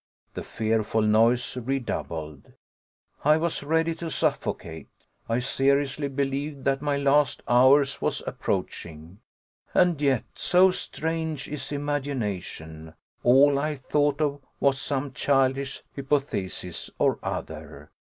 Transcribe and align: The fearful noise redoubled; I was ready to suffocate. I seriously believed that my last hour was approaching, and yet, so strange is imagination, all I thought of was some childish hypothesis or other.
The 0.33 0.41
fearful 0.41 1.03
noise 1.03 1.55
redoubled; 1.57 2.53
I 3.23 3.37
was 3.37 3.61
ready 3.61 3.93
to 3.93 4.09
suffocate. 4.09 4.89
I 5.29 5.37
seriously 5.37 6.07
believed 6.07 6.63
that 6.65 6.81
my 6.81 6.97
last 6.97 7.43
hour 7.47 7.85
was 8.01 8.23
approaching, 8.25 9.19
and 9.75 10.01
yet, 10.01 10.23
so 10.33 10.71
strange 10.71 11.47
is 11.47 11.71
imagination, 11.71 12.95
all 13.21 13.59
I 13.59 13.75
thought 13.75 14.21
of 14.21 14.41
was 14.59 14.81
some 14.81 15.13
childish 15.13 15.83
hypothesis 15.95 16.89
or 16.97 17.19
other. 17.21 17.91